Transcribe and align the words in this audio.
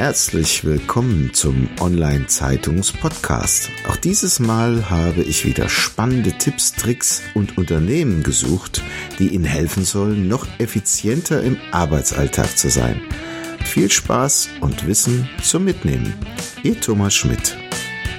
herzlich 0.00 0.64
willkommen 0.64 1.34
zum 1.34 1.68
Online-Zeitungs-Podcast. 1.78 3.68
Auch 3.86 3.96
dieses 3.96 4.40
Mal 4.40 4.88
habe 4.88 5.20
ich 5.20 5.44
wieder 5.44 5.68
spannende 5.68 6.32
Tipps, 6.32 6.72
Tricks 6.72 7.20
und 7.34 7.58
Unternehmen 7.58 8.22
gesucht, 8.22 8.82
die 9.18 9.28
Ihnen 9.28 9.44
helfen 9.44 9.84
sollen, 9.84 10.26
noch 10.26 10.46
effizienter 10.58 11.42
im 11.42 11.58
Arbeitsalltag 11.70 12.56
zu 12.56 12.70
sein. 12.70 13.02
Viel 13.62 13.90
Spaß 13.90 14.48
und 14.62 14.86
Wissen 14.86 15.28
zum 15.42 15.66
Mitnehmen. 15.66 16.14
Ihr 16.62 16.80
Thomas 16.80 17.14
Schmidt. 17.14 17.58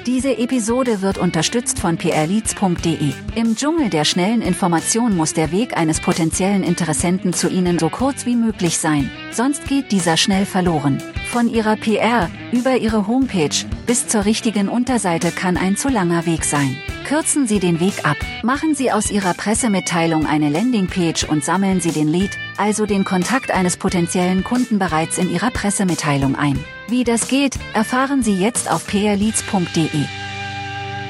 Diese 0.06 0.38
Episode 0.38 1.02
wird 1.02 1.18
unterstützt 1.18 1.80
von 1.80 1.98
prleads.de. 1.98 3.12
Im 3.34 3.56
Dschungel 3.56 3.90
der 3.90 4.06
schnellen 4.06 4.44
Information 4.44 5.18
muss 5.18 5.34
der 5.34 5.52
Weg 5.52 5.76
eines 5.76 6.00
potenziellen 6.00 6.64
Interessenten 6.64 7.34
zu 7.34 7.50
Ihnen 7.50 7.80
so 7.80 7.90
kurz 7.90 8.28
wie 8.28 8.36
möglich 8.36 8.78
sein, 8.78 9.10
sonst 9.32 9.68
geht 9.68 9.92
dieser 9.92 10.18
schnell 10.18 10.46
verloren. 10.46 11.02
Von 11.32 11.48
Ihrer 11.48 11.78
PR, 11.78 12.30
über 12.52 12.76
Ihre 12.76 13.08
Homepage, 13.08 13.66
bis 13.88 14.06
zur 14.06 14.26
richtigen 14.26 14.68
Unterseite 14.68 15.32
kann 15.32 15.56
ein 15.56 15.78
zu 15.78 15.88
langer 15.88 16.26
Weg 16.26 16.44
sein. 16.44 16.76
Kürzen 17.06 17.48
Sie 17.48 17.60
den 17.60 17.80
Weg 17.80 18.04
ab. 18.04 18.18
Machen 18.44 18.76
Sie 18.76 18.92
aus 18.92 19.10
Ihrer 19.10 19.34
Pressemitteilung 19.34 20.26
eine 20.26 20.50
Landingpage 20.50 21.24
und 21.24 21.46
sammeln 21.46 21.80
Sie 21.80 21.94
den 21.94 22.10
Lead, 22.10 22.32
also 22.58 22.86
den 22.86 23.06
Kontakt 23.06 23.50
eines 23.50 23.78
potenziellen 23.78 24.44
Kunden 24.44 24.78
bereits 24.78 25.18
in 25.18 25.32
Ihrer 25.32 25.52
Pressemitteilung 25.52 26.36
ein. 26.36 26.60
Wie 26.90 27.06
das 27.06 27.30
geht, 27.30 27.56
erfahren 27.74 28.24
Sie 28.24 28.36
jetzt 28.36 28.70
auf 28.70 28.86
prleads.de. 28.86 29.88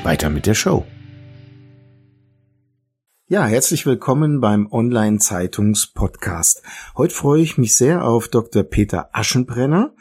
Weiter 0.03 0.29
mit 0.29 0.45
der 0.45 0.53
Show. 0.53 0.85
Ja, 3.31 3.45
herzlich 3.45 3.85
willkommen 3.85 4.41
beim 4.41 4.67
Online-Zeitungs-Podcast. 4.69 6.63
Heute 6.97 7.15
freue 7.15 7.41
ich 7.41 7.57
mich 7.57 7.77
sehr 7.77 8.03
auf 8.03 8.27
Dr. 8.27 8.63
Peter 8.63 9.07
Aschenbrenner. 9.13 9.95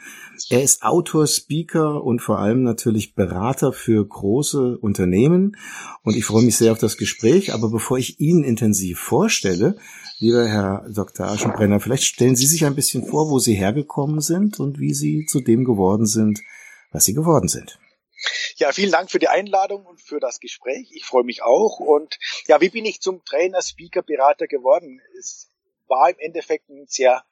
Er 0.49 0.61
ist 0.61 0.83
Autor, 0.83 1.27
Speaker 1.27 2.03
und 2.03 2.21
vor 2.21 2.39
allem 2.39 2.63
natürlich 2.63 3.15
Berater 3.15 3.71
für 3.71 4.05
große 4.05 4.77
Unternehmen. 4.79 5.55
Und 6.03 6.17
ich 6.17 6.25
freue 6.25 6.43
mich 6.43 6.57
sehr 6.57 6.73
auf 6.73 6.77
das 6.79 6.97
Gespräch. 6.97 7.53
Aber 7.53 7.69
bevor 7.69 7.97
ich 7.97 8.19
ihn 8.19 8.43
intensiv 8.43 8.99
vorstelle, 8.99 9.77
lieber 10.19 10.45
Herr 10.45 10.85
Dr. 10.93 11.27
Aschenbrenner, 11.27 11.79
vielleicht 11.79 12.03
stellen 12.03 12.35
Sie 12.35 12.47
sich 12.47 12.65
ein 12.65 12.75
bisschen 12.75 13.05
vor, 13.05 13.29
wo 13.29 13.39
Sie 13.39 13.53
hergekommen 13.53 14.19
sind 14.19 14.59
und 14.59 14.77
wie 14.77 14.93
Sie 14.93 15.25
zu 15.25 15.39
dem 15.39 15.63
geworden 15.63 16.05
sind, 16.05 16.41
was 16.91 17.05
Sie 17.05 17.13
geworden 17.13 17.47
sind. 17.47 17.79
Ja, 18.55 18.71
vielen 18.71 18.91
Dank 18.91 19.09
für 19.09 19.19
die 19.19 19.27
Einladung 19.27 19.85
und 19.85 20.01
für 20.01 20.19
das 20.19 20.39
Gespräch. 20.39 20.91
Ich 20.91 21.05
freue 21.05 21.23
mich 21.23 21.41
auch. 21.43 21.79
Und 21.79 22.19
ja, 22.47 22.61
wie 22.61 22.69
bin 22.69 22.85
ich 22.85 23.01
zum 23.01 23.23
Trainer, 23.25 23.61
Speaker, 23.61 24.01
Berater 24.01 24.47
geworden? 24.47 25.01
Es 25.17 25.49
war 25.87 26.09
im 26.09 26.19
Endeffekt 26.19 26.69
ein 26.69 26.85
sehr 26.87 27.23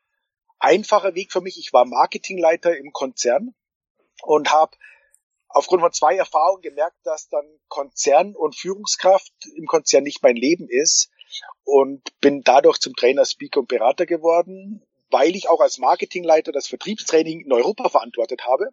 einfacher 0.59 1.15
Weg 1.15 1.31
für 1.31 1.41
mich. 1.41 1.57
Ich 1.57 1.73
war 1.73 1.85
Marketingleiter 1.85 2.75
im 2.75 2.91
Konzern 2.91 3.53
und 4.23 4.51
habe 4.51 4.75
aufgrund 5.47 5.81
von 5.81 5.93
zwei 5.93 6.15
Erfahrungen 6.15 6.61
gemerkt, 6.61 6.97
dass 7.03 7.29
dann 7.29 7.45
Konzern 7.67 8.35
und 8.35 8.55
Führungskraft 8.55 9.33
im 9.55 9.65
Konzern 9.65 10.03
nicht 10.03 10.21
mein 10.21 10.35
Leben 10.35 10.67
ist 10.69 11.09
und 11.63 12.01
bin 12.19 12.41
dadurch 12.43 12.79
zum 12.79 12.95
Trainer, 12.95 13.25
Speaker 13.25 13.61
und 13.61 13.67
Berater 13.67 14.05
geworden, 14.05 14.83
weil 15.09 15.35
ich 15.35 15.49
auch 15.49 15.59
als 15.59 15.77
Marketingleiter 15.77 16.51
das 16.51 16.67
Vertriebstraining 16.67 17.41
in 17.41 17.53
Europa 17.53 17.89
verantwortet 17.89 18.45
habe 18.45 18.69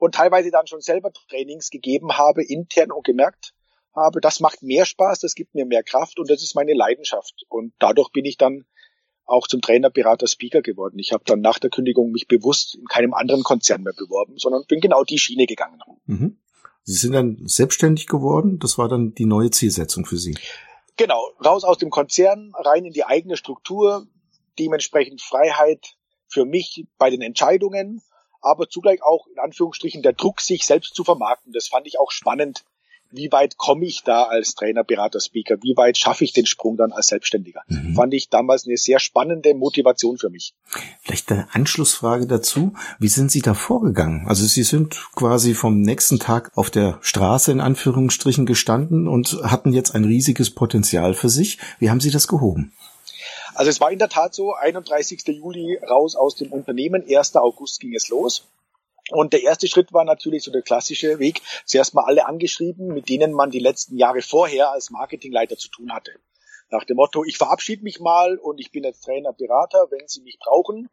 und 0.00 0.14
teilweise 0.14 0.50
dann 0.50 0.66
schon 0.66 0.80
selber 0.80 1.12
Trainings 1.12 1.70
gegeben 1.70 2.16
habe, 2.16 2.42
intern 2.42 2.90
und 2.90 3.04
gemerkt 3.04 3.52
habe, 3.94 4.20
das 4.20 4.40
macht 4.40 4.62
mehr 4.62 4.86
Spaß, 4.86 5.20
das 5.20 5.34
gibt 5.34 5.54
mir 5.54 5.66
mehr 5.66 5.82
Kraft 5.82 6.18
und 6.18 6.30
das 6.30 6.42
ist 6.42 6.54
meine 6.54 6.72
Leidenschaft. 6.74 7.44
Und 7.48 7.74
dadurch 7.78 8.10
bin 8.10 8.24
ich 8.24 8.38
dann 8.38 8.64
auch 9.26 9.46
zum 9.46 9.60
Trainer, 9.60 9.90
Berater, 9.90 10.26
Speaker 10.26 10.62
geworden. 10.62 10.98
Ich 10.98 11.12
habe 11.12 11.22
dann 11.26 11.40
nach 11.40 11.58
der 11.58 11.70
Kündigung 11.70 12.10
mich 12.10 12.26
bewusst 12.26 12.76
in 12.76 12.86
keinem 12.86 13.14
anderen 13.14 13.42
Konzern 13.42 13.82
mehr 13.82 13.92
beworben, 13.92 14.38
sondern 14.38 14.64
bin 14.66 14.80
genau 14.80 15.04
die 15.04 15.18
Schiene 15.18 15.46
gegangen. 15.46 15.80
Mhm. 16.06 16.38
Sie 16.82 16.94
sind 16.94 17.12
dann 17.12 17.36
selbstständig 17.44 18.06
geworden. 18.06 18.58
Das 18.58 18.78
war 18.78 18.88
dann 18.88 19.14
die 19.14 19.26
neue 19.26 19.50
Zielsetzung 19.50 20.06
für 20.06 20.16
Sie. 20.16 20.36
Genau, 20.96 21.30
raus 21.44 21.62
aus 21.62 21.78
dem 21.78 21.90
Konzern, 21.90 22.52
rein 22.56 22.86
in 22.86 22.92
die 22.92 23.04
eigene 23.04 23.36
Struktur, 23.36 24.06
dementsprechend 24.58 25.20
Freiheit 25.20 25.94
für 26.26 26.46
mich 26.46 26.86
bei 26.96 27.10
den 27.10 27.20
Entscheidungen 27.20 28.02
aber 28.40 28.68
zugleich 28.68 29.02
auch 29.02 29.26
in 29.26 29.38
Anführungsstrichen 29.38 30.02
der 30.02 30.12
Druck, 30.12 30.40
sich 30.40 30.64
selbst 30.64 30.94
zu 30.94 31.04
vermarkten. 31.04 31.52
Das 31.52 31.68
fand 31.68 31.86
ich 31.86 31.98
auch 31.98 32.10
spannend. 32.10 32.64
Wie 33.12 33.32
weit 33.32 33.56
komme 33.56 33.86
ich 33.86 34.04
da 34.04 34.22
als 34.24 34.54
Trainer, 34.54 34.84
Berater, 34.84 35.18
Speaker? 35.18 35.56
Wie 35.62 35.76
weit 35.76 35.98
schaffe 35.98 36.22
ich 36.22 36.32
den 36.32 36.46
Sprung 36.46 36.76
dann 36.76 36.92
als 36.92 37.08
Selbstständiger? 37.08 37.62
Mhm. 37.66 37.94
Fand 37.94 38.14
ich 38.14 38.28
damals 38.28 38.66
eine 38.66 38.76
sehr 38.76 39.00
spannende 39.00 39.52
Motivation 39.54 40.16
für 40.16 40.30
mich. 40.30 40.54
Vielleicht 41.02 41.30
eine 41.32 41.52
Anschlussfrage 41.52 42.28
dazu. 42.28 42.72
Wie 43.00 43.08
sind 43.08 43.32
Sie 43.32 43.42
da 43.42 43.54
vorgegangen? 43.54 44.26
Also 44.28 44.46
Sie 44.46 44.62
sind 44.62 44.96
quasi 45.16 45.54
vom 45.54 45.80
nächsten 45.80 46.20
Tag 46.20 46.52
auf 46.54 46.70
der 46.70 46.98
Straße 47.00 47.50
in 47.50 47.60
Anführungsstrichen 47.60 48.46
gestanden 48.46 49.08
und 49.08 49.40
hatten 49.42 49.72
jetzt 49.72 49.94
ein 49.94 50.04
riesiges 50.04 50.50
Potenzial 50.50 51.14
für 51.14 51.28
sich. 51.28 51.58
Wie 51.80 51.90
haben 51.90 52.00
Sie 52.00 52.12
das 52.12 52.28
gehoben? 52.28 52.72
Also 53.54 53.70
es 53.70 53.80
war 53.80 53.90
in 53.90 53.98
der 53.98 54.08
Tat 54.08 54.34
so, 54.34 54.54
31. 54.54 55.26
Juli 55.26 55.78
raus 55.78 56.16
aus 56.16 56.36
dem 56.36 56.52
Unternehmen, 56.52 57.04
1. 57.08 57.36
August 57.36 57.80
ging 57.80 57.94
es 57.94 58.08
los. 58.08 58.48
Und 59.10 59.32
der 59.32 59.42
erste 59.42 59.66
Schritt 59.66 59.92
war 59.92 60.04
natürlich 60.04 60.44
so 60.44 60.52
der 60.52 60.62
klassische 60.62 61.18
Weg, 61.18 61.42
zuerst 61.64 61.94
mal 61.94 62.04
alle 62.04 62.26
angeschrieben, 62.26 62.88
mit 62.88 63.08
denen 63.08 63.32
man 63.32 63.50
die 63.50 63.58
letzten 63.58 63.96
Jahre 63.96 64.22
vorher 64.22 64.70
als 64.70 64.90
Marketingleiter 64.90 65.56
zu 65.56 65.68
tun 65.68 65.92
hatte. 65.92 66.12
Nach 66.70 66.84
dem 66.84 66.96
Motto, 66.96 67.24
ich 67.24 67.36
verabschiede 67.36 67.82
mich 67.82 67.98
mal 67.98 68.38
und 68.38 68.60
ich 68.60 68.70
bin 68.70 68.84
jetzt 68.84 69.02
Trainer, 69.02 69.32
Berater, 69.32 69.88
wenn 69.90 70.06
Sie 70.06 70.20
mich 70.22 70.38
brauchen, 70.38 70.88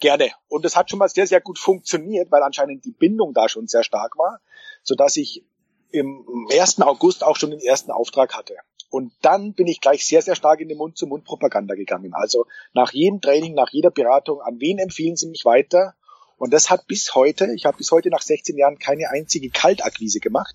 gerne. 0.00 0.30
Und 0.48 0.64
das 0.64 0.74
hat 0.74 0.90
schon 0.90 0.98
mal 0.98 1.08
sehr, 1.08 1.28
sehr 1.28 1.40
gut 1.40 1.58
funktioniert, 1.58 2.32
weil 2.32 2.42
anscheinend 2.42 2.84
die 2.84 2.90
Bindung 2.90 3.32
da 3.32 3.48
schon 3.48 3.68
sehr 3.68 3.84
stark 3.84 4.18
war, 4.18 4.40
sodass 4.82 5.16
ich 5.16 5.44
im 5.92 6.48
1. 6.50 6.80
August 6.80 7.22
auch 7.22 7.36
schon 7.36 7.50
den 7.50 7.60
ersten 7.60 7.92
Auftrag 7.92 8.34
hatte. 8.34 8.56
Und 8.92 9.10
dann 9.22 9.54
bin 9.54 9.68
ich 9.68 9.80
gleich 9.80 10.04
sehr, 10.04 10.20
sehr 10.20 10.34
stark 10.34 10.60
in 10.60 10.68
die 10.68 10.74
Mund-zu-Mund-Propaganda 10.74 11.74
gegangen. 11.76 12.12
Also 12.12 12.44
nach 12.74 12.92
jedem 12.92 13.22
Training, 13.22 13.54
nach 13.54 13.70
jeder 13.70 13.90
Beratung, 13.90 14.42
an 14.42 14.60
wen 14.60 14.78
empfehlen 14.78 15.16
Sie 15.16 15.28
mich 15.28 15.46
weiter? 15.46 15.94
Und 16.36 16.52
das 16.52 16.68
hat 16.68 16.86
bis 16.88 17.14
heute, 17.14 17.50
ich 17.54 17.64
habe 17.64 17.78
bis 17.78 17.90
heute 17.90 18.10
nach 18.10 18.20
16 18.20 18.58
Jahren 18.58 18.78
keine 18.78 19.08
einzige 19.08 19.48
Kaltakquise 19.48 20.20
gemacht, 20.20 20.54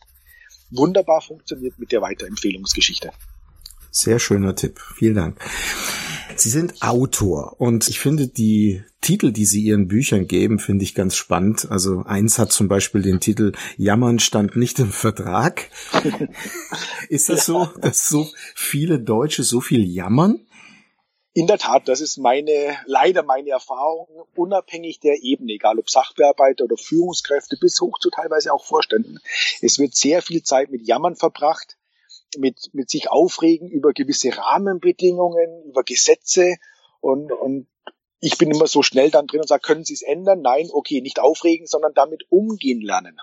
wunderbar 0.69 1.21
funktioniert 1.21 1.79
mit 1.79 1.91
der 1.91 2.03
Weiterempfehlungsgeschichte. 2.03 3.11
Sehr 3.89 4.19
schöner 4.19 4.55
Tipp. 4.55 4.79
Vielen 4.95 5.15
Dank. 5.15 5.41
Sie 6.35 6.49
sind 6.49 6.81
Autor 6.81 7.55
und 7.59 7.87
ich 7.87 7.99
finde 7.99 8.27
die 8.27 8.83
Titel, 9.01 9.31
die 9.31 9.45
Sie 9.45 9.61
Ihren 9.61 9.87
Büchern 9.87 10.27
geben, 10.27 10.59
finde 10.59 10.83
ich 10.83 10.93
ganz 10.93 11.15
spannend. 11.15 11.67
Also 11.69 12.03
eins 12.05 12.37
hat 12.37 12.51
zum 12.51 12.67
Beispiel 12.67 13.01
den 13.01 13.19
Titel 13.19 13.53
Jammern 13.77 14.19
stand 14.19 14.55
nicht 14.55 14.79
im 14.79 14.91
Vertrag. 14.91 15.69
ist 17.09 17.29
das 17.29 17.45
so, 17.45 17.69
dass 17.79 18.09
so 18.09 18.27
viele 18.55 18.99
Deutsche 18.99 19.43
so 19.43 19.61
viel 19.61 19.85
jammern? 19.85 20.45
In 21.33 21.45
der 21.45 21.59
Tat, 21.59 21.87
das 21.87 22.01
ist 22.01 22.17
meine, 22.17 22.77
leider 22.87 23.21
meine 23.21 23.51
Erfahrung, 23.51 24.07
unabhängig 24.35 24.99
der 24.99 25.21
Ebene, 25.21 25.53
egal 25.53 25.77
ob 25.77 25.87
Sachbearbeiter 25.87 26.63
oder 26.63 26.77
Führungskräfte 26.77 27.57
bis 27.57 27.79
hoch 27.79 27.99
zu 27.99 28.09
teilweise 28.09 28.51
auch 28.51 28.65
Vorständen. 28.65 29.19
Es 29.61 29.77
wird 29.77 29.95
sehr 29.95 30.23
viel 30.23 30.41
Zeit 30.41 30.71
mit 30.71 30.87
Jammern 30.87 31.15
verbracht 31.15 31.76
mit, 32.37 32.69
mit 32.73 32.89
sich 32.89 33.09
aufregen 33.09 33.69
über 33.69 33.93
gewisse 33.93 34.37
Rahmenbedingungen, 34.37 35.63
über 35.65 35.83
Gesetze 35.83 36.55
und, 36.99 37.31
und 37.31 37.67
ich 38.19 38.37
bin 38.37 38.51
immer 38.51 38.67
so 38.67 38.81
schnell 38.81 39.11
dann 39.11 39.27
drin 39.27 39.41
und 39.41 39.47
sage, 39.47 39.61
können 39.61 39.83
Sie 39.83 39.93
es 39.93 40.01
ändern? 40.01 40.41
Nein, 40.41 40.69
okay, 40.71 41.01
nicht 41.01 41.19
aufregen, 41.19 41.67
sondern 41.67 41.93
damit 41.93 42.23
umgehen 42.29 42.81
lernen. 42.81 43.17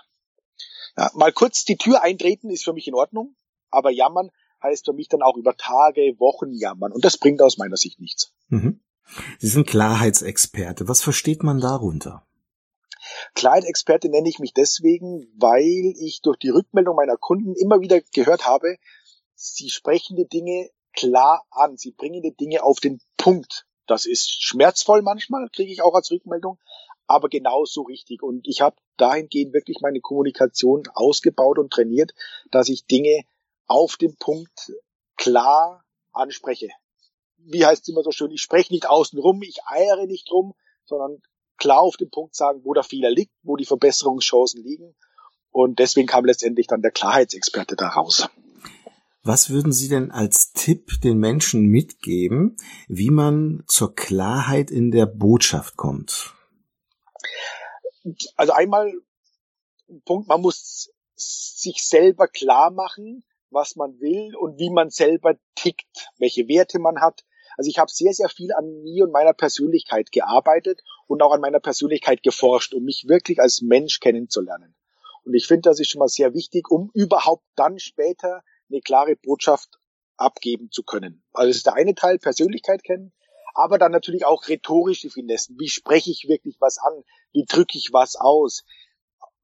Ja, 0.97 1.11
mal 1.13 1.33
kurz 1.33 1.65
die 1.65 1.77
Tür 1.77 2.01
eintreten 2.03 2.49
ist 2.49 2.63
für 2.63 2.73
mich 2.73 2.87
in 2.87 2.95
Ordnung, 2.95 3.35
aber 3.69 3.91
jammern 3.91 4.31
heißt 4.63 4.85
für 4.85 4.93
mich 4.93 5.09
dann 5.09 5.21
auch 5.21 5.35
über 5.35 5.57
Tage, 5.57 6.15
Wochen 6.19 6.53
jammern 6.53 6.91
und 6.91 7.03
das 7.03 7.17
bringt 7.17 7.41
aus 7.41 7.57
meiner 7.57 7.77
Sicht 7.77 7.99
nichts. 7.99 8.33
Mhm. 8.47 8.79
Sie 9.37 9.47
sind 9.47 9.67
Klarheitsexperte. 9.67 10.87
Was 10.87 11.01
versteht 11.01 11.43
man 11.43 11.59
darunter? 11.59 12.25
Klarheitsexperte 13.35 14.09
nenne 14.09 14.29
ich 14.29 14.39
mich 14.39 14.53
deswegen, 14.53 15.27
weil 15.37 15.93
ich 15.99 16.21
durch 16.21 16.37
die 16.37 16.49
Rückmeldung 16.49 16.95
meiner 16.95 17.17
Kunden 17.17 17.53
immer 17.53 17.81
wieder 17.81 18.01
gehört 18.13 18.47
habe, 18.47 18.77
sie 19.35 19.69
sprechen 19.69 20.15
die 20.15 20.27
Dinge 20.27 20.69
klar 20.93 21.45
an, 21.51 21.77
sie 21.77 21.91
bringen 21.91 22.21
die 22.21 22.35
Dinge 22.35 22.63
auf 22.63 22.79
den 22.79 23.01
Punkt. 23.17 23.65
Das 23.85 24.05
ist 24.05 24.41
schmerzvoll 24.43 25.01
manchmal, 25.01 25.49
kriege 25.49 25.71
ich 25.71 25.81
auch 25.81 25.93
als 25.93 26.09
Rückmeldung, 26.09 26.57
aber 27.05 27.29
genauso 27.29 27.83
richtig. 27.83 28.23
Und 28.23 28.47
ich 28.47 28.61
habe 28.61 28.77
dahingehend 28.97 29.53
wirklich 29.53 29.79
meine 29.81 29.99
Kommunikation 29.99 30.83
ausgebaut 30.93 31.59
und 31.59 31.71
trainiert, 31.71 32.13
dass 32.51 32.69
ich 32.69 32.87
Dinge 32.87 33.23
auf 33.67 33.97
den 33.97 34.15
Punkt 34.17 34.73
klar 35.17 35.83
anspreche. 36.11 36.69
Wie 37.37 37.65
heißt 37.65 37.83
es 37.83 37.89
immer 37.89 38.03
so 38.03 38.11
schön, 38.11 38.31
ich 38.31 38.41
spreche 38.41 38.73
nicht 38.73 38.89
außen 38.89 39.19
rum, 39.19 39.41
ich 39.43 39.59
eiere 39.67 40.07
nicht 40.07 40.31
rum, 40.31 40.55
sondern 40.85 41.21
klar 41.57 41.81
auf 41.81 41.97
den 41.97 42.09
Punkt 42.09 42.35
sagen, 42.35 42.61
wo 42.63 42.73
der 42.73 42.83
Fehler 42.83 43.11
liegt, 43.11 43.33
wo 43.43 43.55
die 43.55 43.65
Verbesserungschancen 43.65 44.63
liegen. 44.63 44.95
Und 45.51 45.79
deswegen 45.79 46.07
kam 46.07 46.25
letztendlich 46.25 46.67
dann 46.67 46.81
der 46.81 46.91
Klarheitsexperte 46.91 47.75
da 47.75 47.89
raus. 47.89 48.27
Was 49.27 49.49
würden 49.49 49.71
Sie 49.71 49.89
denn 49.89 50.11
als 50.11 50.53
Tipp 50.53 51.01
den 51.01 51.17
Menschen 51.17 51.65
mitgeben, 51.65 52.57
wie 52.87 53.09
man 53.09 53.63
zur 53.65 53.95
Klarheit 53.95 54.69
in 54.69 54.91
der 54.91 55.07
Botschaft 55.07 55.77
kommt? 55.77 56.35
Also 58.35 58.53
einmal 58.53 58.93
Punkt, 60.05 60.27
man 60.27 60.41
muss 60.41 60.91
sich 61.15 61.81
selber 61.81 62.27
klar 62.27 62.69
machen, 62.69 63.23
was 63.49 63.75
man 63.75 63.99
will 63.99 64.35
und 64.35 64.59
wie 64.59 64.69
man 64.69 64.91
selber 64.91 65.33
tickt, 65.55 66.11
welche 66.19 66.47
Werte 66.47 66.77
man 66.77 67.01
hat. 67.01 67.25
Also 67.57 67.69
ich 67.71 67.79
habe 67.79 67.89
sehr, 67.89 68.13
sehr 68.13 68.29
viel 68.29 68.53
an 68.53 68.83
mir 68.83 69.05
und 69.05 69.11
meiner 69.11 69.33
Persönlichkeit 69.33 70.11
gearbeitet 70.11 70.83
und 71.07 71.23
auch 71.23 71.31
an 71.31 71.41
meiner 71.41 71.59
Persönlichkeit 71.59 72.21
geforscht, 72.21 72.75
um 72.75 72.83
mich 72.83 73.05
wirklich 73.07 73.39
als 73.39 73.63
Mensch 73.63 73.99
kennenzulernen. 73.99 74.75
Und 75.23 75.33
ich 75.33 75.47
finde, 75.47 75.69
das 75.69 75.79
ist 75.79 75.89
schon 75.89 75.99
mal 75.99 76.09
sehr 76.09 76.35
wichtig, 76.35 76.69
um 76.69 76.91
überhaupt 76.93 77.45
dann 77.55 77.79
später 77.79 78.43
eine 78.69 78.81
klare 78.81 79.15
Botschaft 79.15 79.79
abgeben 80.17 80.71
zu 80.71 80.83
können. 80.83 81.23
Also 81.33 81.49
das 81.49 81.57
ist 81.57 81.65
der 81.65 81.75
eine 81.75 81.95
Teil, 81.95 82.19
Persönlichkeit 82.19 82.83
kennen, 82.83 83.13
aber 83.53 83.77
dann 83.77 83.91
natürlich 83.91 84.25
auch 84.25 84.47
rhetorische 84.47 85.09
Finessen. 85.09 85.57
Wie 85.59 85.69
spreche 85.69 86.11
ich 86.11 86.27
wirklich 86.27 86.57
was 86.59 86.77
an? 86.77 87.03
Wie 87.31 87.45
drücke 87.45 87.77
ich 87.77 87.91
was 87.91 88.15
aus? 88.15 88.63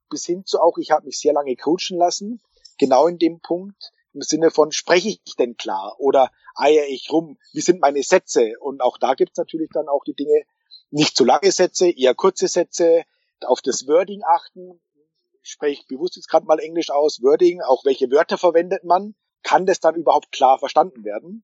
Bis 0.10 0.26
hin 0.26 0.46
zu 0.46 0.60
auch, 0.60 0.78
ich 0.78 0.92
habe 0.92 1.06
mich 1.06 1.20
sehr 1.20 1.34
lange 1.34 1.56
coachen 1.56 1.98
lassen, 1.98 2.42
genau 2.78 3.08
in 3.08 3.18
dem 3.18 3.40
Punkt, 3.40 3.92
im 4.14 4.22
Sinne 4.22 4.52
von, 4.52 4.72
spreche 4.72 5.18
ich 5.24 5.36
denn 5.38 5.56
klar 5.56 5.96
oder 6.00 6.32
eier 6.56 6.86
ich 6.88 7.12
rum? 7.12 7.38
Wie 7.54 7.62
sind 7.62 7.80
meine 7.80 8.04
Sätze? 8.04 8.54
Und 8.60 8.82
auch 8.82 8.98
da 8.98 9.14
gibt's 9.14 9.38
natürlich 9.38 9.70
dann 9.72 9.88
auch 9.88 10.04
die 10.04 10.16
Dinge, 10.16 10.44
nicht 10.90 11.16
zu 11.16 11.24
lange 11.24 11.52
Sätze, 11.52 11.90
eher 11.90 12.14
kurze 12.14 12.50
Sätze, 12.50 13.06
auf 13.46 13.62
das 13.62 13.88
Wording 13.88 14.22
achten. 14.24 14.82
Ich 15.44 15.52
spreche 15.52 15.84
bewusst 15.88 16.16
jetzt 16.16 16.30
gerade 16.30 16.46
mal 16.46 16.60
Englisch 16.60 16.92
aus, 16.92 17.22
Wording, 17.22 17.62
auch 17.62 17.84
welche 17.86 18.12
Wörter 18.12 18.38
verwendet 18.38 18.84
man, 18.84 19.16
kann 19.44 19.66
das 19.66 19.80
dann 19.80 19.96
überhaupt 19.96 20.32
klar 20.32 20.60
verstanden 20.60 21.04
werden? 21.04 21.44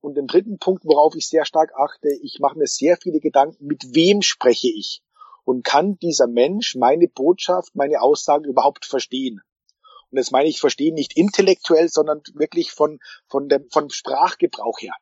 Und 0.00 0.16
den 0.16 0.26
dritten 0.26 0.58
Punkt, 0.58 0.84
worauf 0.84 1.14
ich 1.14 1.28
sehr 1.28 1.44
stark 1.44 1.74
achte, 1.74 2.08
ich 2.22 2.38
mache 2.40 2.58
mir 2.58 2.66
sehr 2.66 2.96
viele 2.96 3.20
Gedanken, 3.20 3.66
mit 3.66 3.94
wem 3.94 4.22
spreche 4.22 4.68
ich? 4.68 5.02
Und 5.44 5.64
kann 5.64 5.98
dieser 5.98 6.26
Mensch 6.26 6.74
meine 6.74 7.08
Botschaft, 7.08 7.74
meine 7.74 8.00
Aussagen 8.00 8.44
überhaupt 8.44 8.84
verstehen? 8.84 9.42
Und 10.10 10.18
das 10.18 10.30
meine 10.30 10.48
ich 10.48 10.60
verstehen 10.60 10.94
nicht 10.94 11.16
intellektuell, 11.16 11.88
sondern 11.88 12.22
wirklich 12.34 12.72
von, 12.72 12.98
von 13.26 13.48
dem, 13.48 13.68
vom 13.70 13.90
Sprachgebrauch 13.90 14.80
her. 14.80 14.94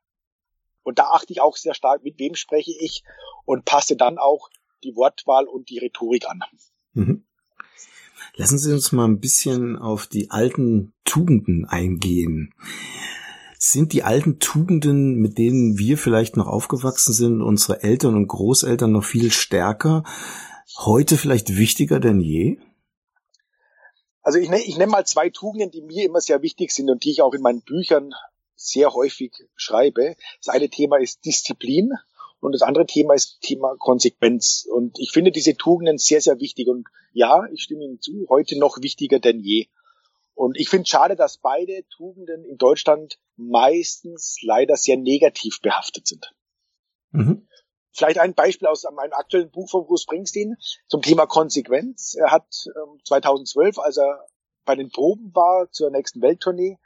Und 0.83 0.99
da 0.99 1.11
achte 1.11 1.33
ich 1.33 1.41
auch 1.41 1.57
sehr 1.57 1.75
stark, 1.75 2.03
mit 2.03 2.19
wem 2.19 2.35
spreche 2.35 2.73
ich 2.79 3.03
und 3.45 3.65
passe 3.65 3.97
dann 3.97 4.19
auch 4.19 4.49
die 4.85 4.95
Wortwahl 4.97 5.47
und 5.47 5.71
die 5.71 5.79
Rhetorik 5.79 6.29
an. 6.29 6.43
Mhm. 6.93 7.28
Lassen 8.39 8.59
Sie 8.59 8.73
uns 8.73 8.93
mal 8.93 9.05
ein 9.05 9.19
bisschen 9.19 9.77
auf 9.77 10.07
die 10.07 10.31
alten 10.31 10.95
Tugenden 11.05 11.65
eingehen. 11.65 12.55
Sind 13.59 13.93
die 13.93 14.05
alten 14.05 14.39
Tugenden, 14.39 15.17
mit 15.17 15.39
denen 15.39 15.77
wir 15.77 15.99
vielleicht 15.99 16.37
noch 16.37 16.47
aufgewachsen 16.47 17.13
sind, 17.13 17.43
unsere 17.43 17.83
Eltern 17.83 18.15
und 18.15 18.29
Großeltern 18.29 18.93
noch 18.93 19.03
viel 19.03 19.33
stärker, 19.33 20.05
heute 20.79 21.17
vielleicht 21.17 21.57
wichtiger 21.57 21.99
denn 21.99 22.21
je? 22.21 22.59
Also 24.23 24.39
ich, 24.39 24.49
ich 24.49 24.79
nenne 24.79 24.93
mal 24.93 25.05
zwei 25.05 25.31
Tugenden, 25.31 25.73
die 25.73 25.83
mir 25.83 26.05
immer 26.05 26.21
sehr 26.21 26.41
wichtig 26.41 26.71
sind 26.71 26.91
und 26.91 27.03
die 27.03 27.11
ich 27.11 27.23
auch 27.23 27.35
in 27.35 27.43
meinen 27.43 27.63
Büchern 27.63 28.13
sehr 28.55 28.95
häufig 28.95 29.33
schreibe. 29.57 30.15
Das 30.45 30.55
eine 30.55 30.69
Thema 30.69 31.01
ist 31.01 31.25
Disziplin 31.25 31.91
und 32.41 32.53
das 32.53 32.63
andere 32.63 32.87
Thema 32.87 33.15
ist 33.15 33.41
Thema 33.41 33.77
Konsequenz. 33.79 34.67
Und 34.71 34.99
ich 34.99 35.11
finde 35.11 35.33
diese 35.33 35.57
Tugenden 35.57 35.99
sehr, 35.99 36.21
sehr 36.21 36.39
wichtig. 36.41 36.69
Und 36.69 36.87
ja, 37.13 37.47
ich 37.53 37.63
stimme 37.63 37.85
Ihnen 37.85 38.01
zu, 38.01 38.27
heute 38.29 38.59
noch 38.59 38.81
wichtiger 38.81 39.19
denn 39.19 39.41
je. 39.41 39.67
Und 40.35 40.57
ich 40.57 40.69
finde 40.69 40.87
schade, 40.87 41.17
dass 41.17 41.39
beide 41.39 41.85
Tugenden 41.97 42.45
in 42.45 42.57
Deutschland 42.57 43.19
meistens 43.37 44.39
leider 44.43 44.77
sehr 44.77 44.97
negativ 44.97 45.61
behaftet 45.61 46.07
sind. 46.07 46.33
Mhm. 47.11 47.49
Vielleicht 47.91 48.21
ein 48.21 48.35
Beispiel 48.35 48.69
aus 48.69 48.85
meinem 48.95 49.15
aktuellen 49.15 49.51
Buch 49.51 49.69
von 49.69 49.85
Bruce 49.85 50.03
Springsteen 50.03 50.57
zum 50.87 51.03
Thema 51.03 51.27
Konsequenz. 51.27 52.15
Er 52.15 52.31
hat 52.31 52.47
2012, 53.05 53.77
ähm, 53.77 53.83
als 53.83 53.97
er 53.97 54.25
bei 54.65 54.77
den 54.77 54.91
Proben 54.91 55.35
war 55.35 55.73
zur 55.73 55.91
nächsten 55.91 56.23
Welttournee, 56.23 56.79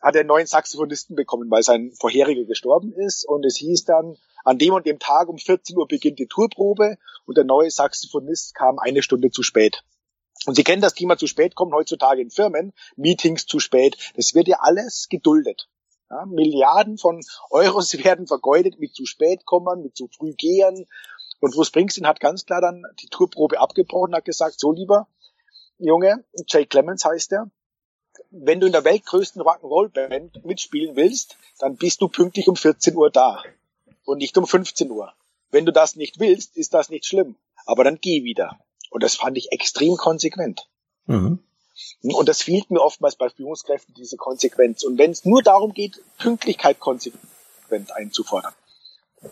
hat 0.00 0.14
er 0.14 0.20
einen 0.20 0.28
neuen 0.28 0.46
Saxophonisten 0.46 1.16
bekommen, 1.16 1.50
weil 1.50 1.62
sein 1.62 1.92
vorheriger 1.98 2.44
gestorben 2.44 2.92
ist. 2.92 3.26
Und 3.26 3.44
es 3.44 3.56
hieß 3.56 3.84
dann, 3.84 4.16
an 4.44 4.58
dem 4.58 4.72
und 4.72 4.86
dem 4.86 4.98
Tag 4.98 5.28
um 5.28 5.38
14 5.38 5.76
Uhr 5.76 5.86
beginnt 5.86 6.18
die 6.18 6.26
Tourprobe 6.26 6.96
und 7.26 7.36
der 7.36 7.44
neue 7.44 7.70
Saxophonist 7.70 8.54
kam 8.54 8.78
eine 8.78 9.02
Stunde 9.02 9.30
zu 9.30 9.42
spät. 9.42 9.82
Und 10.46 10.54
Sie 10.54 10.64
kennen 10.64 10.80
das 10.80 10.94
Thema 10.94 11.18
zu 11.18 11.26
spät 11.26 11.54
kommen 11.54 11.74
heutzutage 11.74 12.22
in 12.22 12.30
Firmen, 12.30 12.72
Meetings 12.96 13.44
zu 13.44 13.60
spät. 13.60 13.96
Das 14.16 14.34
wird 14.34 14.48
ja 14.48 14.58
alles 14.60 15.08
geduldet. 15.10 15.68
Ja, 16.10 16.24
Milliarden 16.24 16.96
von 16.96 17.20
Euros 17.50 17.92
werden 18.04 18.26
vergeudet 18.26 18.80
mit 18.80 18.94
zu 18.94 19.04
spät 19.04 19.44
kommen, 19.44 19.82
mit 19.82 19.96
zu 19.96 20.08
früh 20.08 20.32
gehen. 20.32 20.86
Und 21.40 21.54
Bruce 21.54 21.68
Springsteen 21.68 22.06
hat 22.06 22.20
ganz 22.20 22.46
klar 22.46 22.60
dann 22.60 22.82
die 23.00 23.08
Tourprobe 23.08 23.60
abgebrochen, 23.60 24.14
hat 24.14 24.24
gesagt, 24.24 24.58
so 24.58 24.72
lieber 24.72 25.08
Junge, 25.78 26.24
Jay 26.46 26.66
Clemens 26.66 27.04
heißt 27.04 27.32
er, 27.32 27.50
wenn 28.30 28.60
du 28.60 28.66
in 28.66 28.72
der 28.72 28.84
weltgrößten 28.84 29.42
Rock'n'Roll-Band 29.42 30.44
mitspielen 30.44 30.96
willst, 30.96 31.36
dann 31.58 31.76
bist 31.76 32.00
du 32.00 32.08
pünktlich 32.08 32.48
um 32.48 32.56
14 32.56 32.94
Uhr 32.96 33.10
da 33.10 33.42
und 34.04 34.18
nicht 34.18 34.36
um 34.38 34.46
15 34.46 34.90
Uhr. 34.90 35.12
Wenn 35.50 35.66
du 35.66 35.72
das 35.72 35.96
nicht 35.96 36.20
willst, 36.20 36.56
ist 36.56 36.74
das 36.74 36.90
nicht 36.90 37.06
schlimm. 37.06 37.36
Aber 37.66 37.84
dann 37.84 37.98
geh 38.00 38.24
wieder. 38.24 38.58
Und 38.90 39.02
das 39.02 39.16
fand 39.16 39.36
ich 39.36 39.52
extrem 39.52 39.96
konsequent. 39.96 40.68
Mhm. 41.06 41.40
Und 42.02 42.28
das 42.28 42.42
fehlt 42.42 42.70
mir 42.70 42.80
oftmals 42.80 43.16
bei 43.16 43.28
Führungskräften, 43.30 43.94
diese 43.94 44.16
Konsequenz. 44.16 44.84
Und 44.84 44.98
wenn 44.98 45.10
es 45.10 45.24
nur 45.24 45.42
darum 45.42 45.72
geht, 45.72 46.02
Pünktlichkeit 46.18 46.78
konsequent 46.78 47.92
einzufordern. 47.92 48.52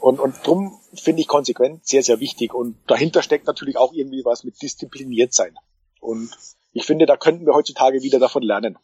Und, 0.00 0.20
und 0.20 0.46
drum 0.46 0.78
finde 0.94 1.22
ich 1.22 1.28
konsequent 1.28 1.86
sehr, 1.86 2.02
sehr 2.02 2.20
wichtig. 2.20 2.54
Und 2.54 2.76
dahinter 2.86 3.22
steckt 3.22 3.46
natürlich 3.46 3.76
auch 3.76 3.92
irgendwie 3.92 4.24
was 4.24 4.44
mit 4.44 4.60
diszipliniert 4.60 5.32
sein. 5.32 5.56
Und 6.00 6.30
ich 6.78 6.86
finde, 6.86 7.06
da 7.06 7.16
könnten 7.16 7.44
wir 7.44 7.54
heutzutage 7.54 8.02
wieder 8.02 8.20
davon 8.20 8.42
lernen. 8.42 8.78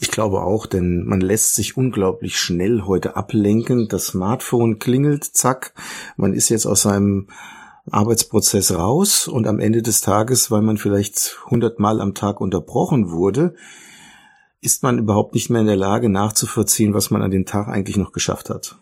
Ich 0.00 0.10
glaube 0.10 0.40
auch, 0.40 0.64
denn 0.64 1.04
man 1.04 1.20
lässt 1.20 1.54
sich 1.54 1.76
unglaublich 1.76 2.38
schnell 2.38 2.84
heute 2.86 3.16
ablenken. 3.16 3.86
Das 3.86 4.06
Smartphone 4.06 4.78
klingelt, 4.78 5.24
zack, 5.24 5.74
man 6.16 6.32
ist 6.32 6.48
jetzt 6.48 6.64
aus 6.64 6.82
seinem 6.82 7.28
Arbeitsprozess 7.90 8.74
raus 8.74 9.28
und 9.28 9.46
am 9.46 9.60
Ende 9.60 9.82
des 9.82 10.00
Tages, 10.00 10.50
weil 10.50 10.62
man 10.62 10.78
vielleicht 10.78 11.38
hundertmal 11.50 12.00
am 12.00 12.14
Tag 12.14 12.40
unterbrochen 12.40 13.10
wurde, 13.10 13.54
ist 14.62 14.82
man 14.82 14.98
überhaupt 14.98 15.34
nicht 15.34 15.50
mehr 15.50 15.60
in 15.60 15.66
der 15.66 15.76
Lage 15.76 16.08
nachzuvollziehen, 16.08 16.94
was 16.94 17.10
man 17.10 17.20
an 17.20 17.30
dem 17.30 17.44
Tag 17.44 17.68
eigentlich 17.68 17.98
noch 17.98 18.12
geschafft 18.12 18.48
hat. 18.48 18.76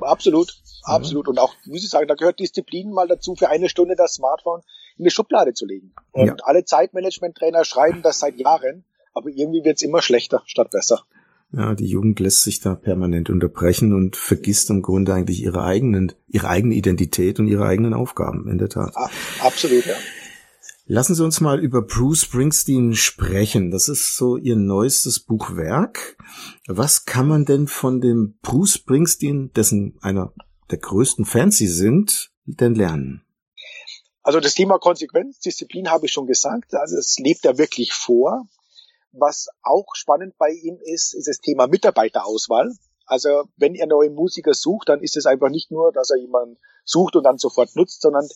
Absolut, 0.00 0.56
absolut. 0.84 1.26
Und 1.26 1.40
auch, 1.40 1.52
muss 1.64 1.82
ich 1.82 1.90
sagen, 1.90 2.06
da 2.06 2.14
gehört 2.14 2.38
Disziplin 2.38 2.92
mal 2.92 3.08
dazu, 3.08 3.34
für 3.34 3.48
eine 3.48 3.68
Stunde 3.68 3.96
das 3.96 4.14
Smartphone 4.14 4.62
in 4.96 5.04
die 5.04 5.10
Schublade 5.10 5.54
zu 5.54 5.66
legen. 5.66 5.92
Und 6.12 6.26
ja. 6.26 6.36
alle 6.42 6.64
Zeitmanagement-Trainer 6.64 7.64
schreiben 7.64 8.02
das 8.02 8.20
seit 8.20 8.36
Jahren, 8.36 8.84
aber 9.12 9.28
irgendwie 9.28 9.64
wird's 9.64 9.82
immer 9.82 10.02
schlechter 10.02 10.42
statt 10.46 10.70
besser. 10.70 11.02
Ja, 11.52 11.74
die 11.74 11.86
Jugend 11.86 12.18
lässt 12.18 12.42
sich 12.42 12.60
da 12.60 12.74
permanent 12.74 13.30
unterbrechen 13.30 13.92
und 13.92 14.16
vergisst 14.16 14.70
im 14.70 14.82
Grunde 14.82 15.14
eigentlich 15.14 15.42
ihre 15.42 15.62
eigenen, 15.62 16.12
ihre 16.26 16.48
eigene 16.48 16.74
Identität 16.74 17.38
und 17.38 17.46
ihre 17.46 17.64
eigenen 17.64 17.94
Aufgaben, 17.94 18.48
in 18.48 18.58
der 18.58 18.68
Tat. 18.68 18.92
Absolut, 19.40 19.86
ja. 19.86 19.94
Lassen 20.86 21.14
Sie 21.14 21.24
uns 21.24 21.40
mal 21.40 21.60
über 21.60 21.80
Bruce 21.80 22.22
Springsteen 22.22 22.94
sprechen. 22.94 23.70
Das 23.70 23.88
ist 23.88 24.16
so 24.16 24.36
Ihr 24.36 24.56
neuestes 24.56 25.20
Buchwerk. 25.20 26.18
Was 26.66 27.06
kann 27.06 27.26
man 27.26 27.44
denn 27.46 27.68
von 27.68 28.00
dem 28.00 28.36
Bruce 28.42 28.74
Springsteen, 28.74 29.50
dessen 29.54 29.96
einer 30.02 30.34
der 30.70 30.78
größten 30.78 31.24
Fans 31.24 31.56
Sie 31.56 31.68
sind, 31.68 32.32
denn 32.44 32.74
lernen? 32.74 33.22
Also 34.24 34.40
das 34.40 34.54
Thema 34.54 34.78
Konsequenz, 34.78 35.38
Disziplin 35.40 35.90
habe 35.90 36.06
ich 36.06 36.12
schon 36.12 36.26
gesagt. 36.26 36.74
Also 36.74 36.96
es 36.96 37.18
lebt 37.18 37.44
er 37.44 37.58
wirklich 37.58 37.92
vor. 37.92 38.48
Was 39.12 39.48
auch 39.62 39.94
spannend 39.94 40.36
bei 40.38 40.48
ihm 40.50 40.78
ist, 40.82 41.14
ist 41.14 41.28
das 41.28 41.40
Thema 41.40 41.66
Mitarbeiterauswahl. 41.66 42.72
Also 43.04 43.44
wenn 43.56 43.74
er 43.74 43.86
neue 43.86 44.08
Musiker 44.08 44.54
sucht, 44.54 44.88
dann 44.88 45.02
ist 45.02 45.18
es 45.18 45.26
einfach 45.26 45.50
nicht 45.50 45.70
nur, 45.70 45.92
dass 45.92 46.08
er 46.08 46.16
jemanden 46.16 46.56
sucht 46.84 47.16
und 47.16 47.24
dann 47.24 47.36
sofort 47.36 47.76
nutzt, 47.76 48.00
sondern 48.00 48.26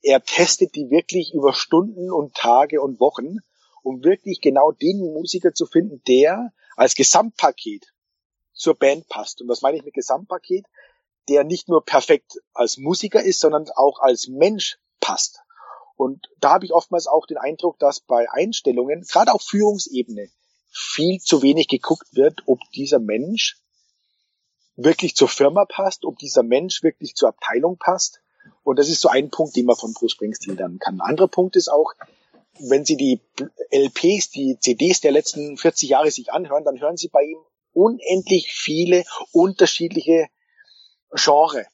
er 0.00 0.24
testet 0.24 0.74
die 0.74 0.88
wirklich 0.90 1.34
über 1.34 1.52
Stunden 1.52 2.10
und 2.10 2.34
Tage 2.34 2.80
und 2.80 2.98
Wochen, 2.98 3.36
um 3.82 4.02
wirklich 4.02 4.40
genau 4.40 4.72
den 4.72 4.98
Musiker 5.12 5.52
zu 5.52 5.66
finden, 5.66 6.02
der 6.08 6.54
als 6.74 6.94
Gesamtpaket 6.94 7.92
zur 8.54 8.76
Band 8.76 9.08
passt. 9.08 9.42
Und 9.42 9.48
was 9.48 9.60
meine 9.60 9.76
ich 9.76 9.84
mit 9.84 9.92
Gesamtpaket? 9.92 10.64
Der 11.28 11.44
nicht 11.44 11.68
nur 11.68 11.84
perfekt 11.84 12.40
als 12.54 12.78
Musiker 12.78 13.22
ist, 13.22 13.40
sondern 13.40 13.68
auch 13.76 14.00
als 14.00 14.28
Mensch 14.28 14.78
passt. 15.04 15.42
Und 15.96 16.28
da 16.40 16.54
habe 16.54 16.64
ich 16.64 16.72
oftmals 16.72 17.06
auch 17.06 17.26
den 17.26 17.36
Eindruck, 17.36 17.78
dass 17.78 18.00
bei 18.00 18.26
Einstellungen, 18.30 19.02
gerade 19.02 19.32
auf 19.32 19.42
Führungsebene, 19.42 20.30
viel 20.72 21.20
zu 21.20 21.42
wenig 21.42 21.68
geguckt 21.68 22.08
wird, 22.12 22.42
ob 22.46 22.58
dieser 22.74 22.98
Mensch 22.98 23.58
wirklich 24.76 25.14
zur 25.14 25.28
Firma 25.28 25.66
passt, 25.66 26.04
ob 26.04 26.18
dieser 26.18 26.42
Mensch 26.42 26.82
wirklich 26.82 27.14
zur 27.14 27.28
Abteilung 27.28 27.76
passt. 27.78 28.22
Und 28.64 28.78
das 28.78 28.88
ist 28.88 29.02
so 29.02 29.08
ein 29.08 29.30
Punkt, 29.30 29.54
den 29.54 29.66
man 29.66 29.76
von 29.76 29.92
Bruce 29.92 30.12
Springsteen 30.12 30.56
lernen 30.56 30.78
kann. 30.78 30.96
Ein 30.96 31.08
anderer 31.10 31.28
Punkt 31.28 31.54
ist 31.54 31.68
auch, 31.68 31.92
wenn 32.58 32.84
Sie 32.84 32.96
die 32.96 33.20
LPs, 33.70 34.30
die 34.30 34.58
CDs 34.58 35.00
der 35.00 35.12
letzten 35.12 35.56
40 35.58 35.90
Jahre 35.90 36.10
sich 36.10 36.32
anhören, 36.32 36.64
dann 36.64 36.80
hören 36.80 36.96
Sie 36.96 37.08
bei 37.08 37.22
ihm 37.22 37.38
unendlich 37.72 38.52
viele 38.52 39.04
unterschiedliche 39.32 40.28
Genre. 41.12 41.66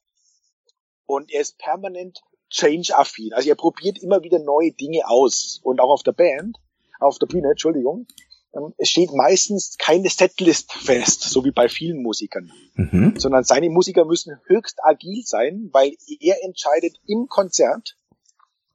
Und 1.07 1.31
er 1.31 1.41
ist 1.41 1.59
permanent 1.59 2.21
change-affin. 2.50 3.33
Also 3.33 3.49
er 3.49 3.54
probiert 3.54 3.99
immer 3.99 4.23
wieder 4.23 4.38
neue 4.38 4.73
Dinge 4.73 5.09
aus. 5.09 5.61
Und 5.62 5.80
auch 5.80 5.90
auf 5.90 6.02
der 6.02 6.12
Band, 6.12 6.59
auf 6.99 7.19
der 7.19 7.26
Bühne, 7.26 7.50
Entschuldigung, 7.50 8.07
ähm, 8.54 8.75
es 8.76 8.90
steht 8.90 9.12
meistens 9.12 9.76
keine 9.78 10.09
Setlist 10.09 10.73
fest, 10.73 11.23
so 11.23 11.45
wie 11.45 11.52
bei 11.52 11.69
vielen 11.69 12.02
Musikern. 12.02 12.52
Mhm. 12.75 13.14
Sondern 13.19 13.45
seine 13.45 13.71
Musiker 13.71 14.04
müssen 14.04 14.38
höchst 14.47 14.78
agil 14.83 15.23
sein, 15.25 15.71
weil 15.73 15.97
er 16.21 16.45
entscheidet 16.45 17.00
im 17.07 17.28
Konzert, 17.28 17.97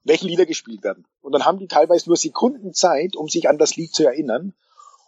welche 0.04 0.28
Lieder 0.28 0.46
gespielt 0.46 0.84
werden. 0.84 1.06
Und 1.22 1.34
dann 1.34 1.46
haben 1.46 1.60
die 1.60 1.68
teilweise 1.68 2.08
nur 2.08 2.18
Sekunden 2.18 2.74
Zeit, 2.74 3.16
um 3.16 3.28
sich 3.28 3.50
an 3.50 3.58
das 3.58 3.76
Lied 3.76 3.94
zu 3.94 4.06
erinnern. 4.06 4.54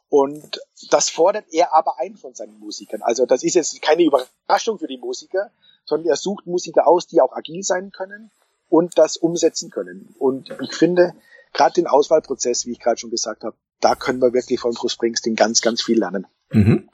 Und 0.10 0.62
das 0.90 1.10
fordert 1.10 1.46
er 1.52 1.76
aber 1.76 2.00
ein 2.00 2.16
von 2.16 2.34
seinen 2.34 2.58
Musikern. 2.60 3.02
Also 3.02 3.26
das 3.26 3.44
ist 3.44 3.56
jetzt 3.56 3.82
keine 3.82 4.04
Überraschung 4.04 4.80
für 4.80 4.88
die 4.88 4.98
Musiker, 4.98 5.52
sondern 5.86 6.10
er 6.10 6.16
sucht 6.16 6.48
Musiker 6.48 6.88
aus, 6.88 7.08
die 7.08 7.22
auch 7.22 7.34
agil 7.34 7.62
sein 7.62 7.92
können 7.92 8.32
und 8.70 8.98
das 8.98 9.18
umsetzen 9.18 9.70
können. 9.70 10.14
Und 10.20 10.56
ich 10.62 10.74
finde, 10.74 11.14
gerade 11.54 11.74
den 11.74 11.88
Auswahlprozess, 11.88 12.66
wie 12.66 12.72
ich 12.72 12.80
gerade 12.80 13.00
schon 13.00 13.12
gesagt 13.12 13.44
habe, 13.44 13.56
da 13.80 13.96
können 13.96 14.22
wir 14.22 14.34
wirklich 14.34 14.60
von 14.60 14.74
Bruce 14.74 14.94
Springsteen 14.94 15.36
ganz, 15.36 15.62
ganz 15.62 15.82
viel 15.82 16.00
lernen. 16.00 16.28
Mhm. 16.52 16.90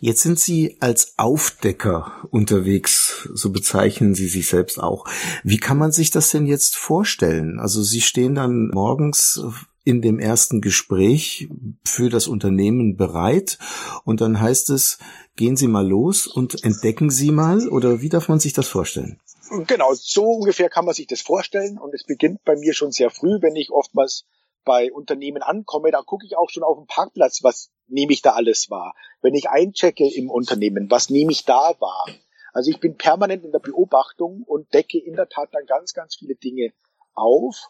Jetzt 0.00 0.22
sind 0.22 0.38
Sie 0.38 0.76
als 0.80 1.14
Aufdecker 1.16 2.12
unterwegs, 2.30 3.28
so 3.32 3.50
bezeichnen 3.50 4.14
Sie 4.14 4.28
sich 4.28 4.46
selbst 4.46 4.78
auch. 4.78 5.06
Wie 5.42 5.56
kann 5.56 5.78
man 5.78 5.92
sich 5.92 6.10
das 6.10 6.30
denn 6.30 6.46
jetzt 6.46 6.76
vorstellen? 6.76 7.58
Also 7.58 7.82
Sie 7.82 8.02
stehen 8.02 8.34
dann 8.34 8.68
morgens 8.68 9.40
in 9.84 10.02
dem 10.02 10.18
ersten 10.18 10.60
Gespräch 10.60 11.48
für 11.84 12.10
das 12.10 12.26
Unternehmen 12.26 12.96
bereit 12.96 13.58
und 14.04 14.20
dann 14.20 14.40
heißt 14.40 14.70
es, 14.70 14.98
gehen 15.36 15.56
Sie 15.56 15.68
mal 15.68 15.86
los 15.86 16.26
und 16.26 16.64
entdecken 16.64 17.08
Sie 17.08 17.30
mal 17.30 17.68
oder 17.68 18.02
wie 18.02 18.08
darf 18.08 18.28
man 18.28 18.40
sich 18.40 18.52
das 18.52 18.66
vorstellen? 18.66 19.18
Genau, 19.50 19.94
so 19.94 20.24
ungefähr 20.24 20.68
kann 20.68 20.84
man 20.84 20.94
sich 20.94 21.06
das 21.06 21.20
vorstellen 21.20 21.78
und 21.78 21.94
es 21.94 22.04
beginnt 22.04 22.42
bei 22.44 22.56
mir 22.56 22.74
schon 22.74 22.90
sehr 22.90 23.10
früh, 23.10 23.40
wenn 23.40 23.54
ich 23.54 23.70
oftmals 23.70 24.26
bei 24.64 24.92
Unternehmen 24.92 25.42
ankomme, 25.42 25.92
da 25.92 26.02
gucke 26.02 26.26
ich 26.26 26.36
auch 26.36 26.50
schon 26.50 26.64
auf 26.64 26.76
dem 26.76 26.86
Parkplatz, 26.86 27.44
was 27.44 27.70
nehme 27.86 28.12
ich 28.12 28.22
da 28.22 28.32
alles 28.32 28.68
wahr. 28.70 28.94
Wenn 29.22 29.34
ich 29.34 29.48
einchecke 29.48 30.12
im 30.12 30.30
Unternehmen, 30.30 30.90
was 30.90 31.08
nehme 31.08 31.30
ich 31.30 31.44
da 31.44 31.74
wahr? 31.78 32.06
Also 32.52 32.70
ich 32.70 32.80
bin 32.80 32.96
permanent 32.96 33.44
in 33.44 33.52
der 33.52 33.60
Beobachtung 33.60 34.42
und 34.42 34.74
decke 34.74 34.98
in 34.98 35.14
der 35.14 35.28
Tat 35.28 35.50
dann 35.52 35.66
ganz, 35.66 35.94
ganz 35.94 36.16
viele 36.16 36.34
Dinge 36.34 36.72
auf. 37.14 37.68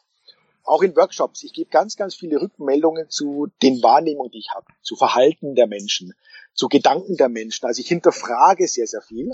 Auch 0.64 0.83
in 0.83 0.97
Workshops. 0.97 1.42
Ich 1.45 1.52
gebe 1.52 1.71
ganz, 1.71 1.97
ganz 1.97 2.14
viele 2.14 2.40
Rückmeldungen 2.40 3.11
zu 3.11 3.49
den 3.62 3.83
Wahrnehmungen, 3.83 4.30
die 4.30 4.38
ich 4.38 4.50
habe, 4.54 4.66
zu 4.83 4.97
Verhalten 4.97 5.54
der 5.54 5.66
Menschen, 5.66 6.14
zu 6.54 6.68
Gedanken 6.68 7.16
der 7.16 7.28
Menschen. 7.28 7.66
Also 7.66 7.80
ich 7.80 7.88
hinterfrage 7.88 8.66
sehr, 8.66 8.87
sehr 8.87 9.02
viel 9.02 9.33